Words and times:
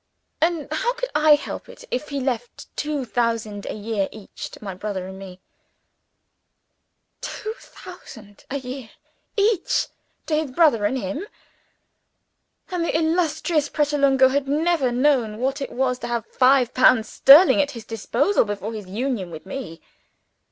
And 0.41 0.67
how 0.71 0.93
could 0.95 1.11
I 1.13 1.35
help 1.35 1.69
it 1.69 1.83
if 1.91 2.09
he 2.09 2.19
left 2.19 2.75
two 2.75 3.05
thousand 3.05 3.67
a 3.67 3.75
year 3.75 4.09
each 4.11 4.49
to 4.49 4.63
my 4.63 4.73
brother 4.73 5.05
and 5.07 5.19
me?" 5.19 5.39
Two 7.21 7.53
thousand 7.59 8.43
a 8.49 8.57
year 8.57 8.89
each 9.37 9.89
to 10.25 10.33
his 10.33 10.49
brother 10.49 10.85
and 10.85 10.97
him! 10.97 11.27
And 12.71 12.83
the 12.83 12.97
illustrious 12.97 13.69
Pratolungo 13.69 14.29
had 14.29 14.47
never 14.47 14.91
known 14.91 15.37
what 15.37 15.61
it 15.61 15.71
was 15.71 15.99
to 15.99 16.07
have 16.07 16.25
five 16.25 16.73
pounds 16.73 17.07
sterling 17.07 17.61
at 17.61 17.69
his 17.77 17.85
disposal 17.85 18.43
before 18.43 18.73
his 18.73 18.89
union 18.89 19.29
with 19.29 19.45
Me! 19.45 19.81